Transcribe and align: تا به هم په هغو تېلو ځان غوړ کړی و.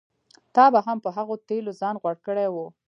تا 0.55 0.65
به 0.73 0.79
هم 0.85 0.97
په 1.05 1.09
هغو 1.17 1.33
تېلو 1.47 1.71
ځان 1.81 1.95
غوړ 2.01 2.15
کړی 2.25 2.47
و. 2.53 2.55